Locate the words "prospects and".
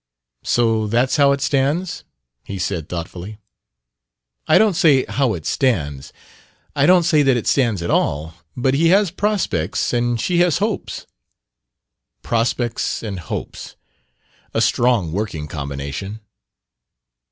9.11-10.19, 12.23-13.19